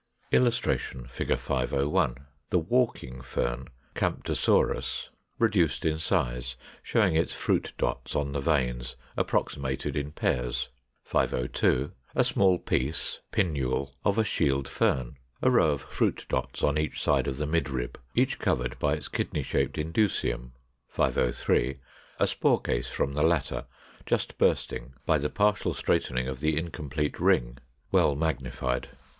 [0.31, 1.37] [Illustration: Fig.
[1.37, 2.15] 501.
[2.49, 9.95] The Walking Fern, Camptosorus, reduced in size, showing its fruit dots on the veins approximated
[9.95, 10.69] in pairs.
[11.03, 11.91] 502.
[12.15, 16.99] A small piece (pinnule) of a Shield Fern: a row of fruit dots on each
[16.99, 20.53] side of the midrib, each covered by its kidney shaped indusium.
[20.87, 21.77] 503.
[22.19, 23.65] A spore case from the latter,
[24.07, 27.59] just bursting by the partial straightening of the incomplete ring;
[27.91, 28.87] well magnified.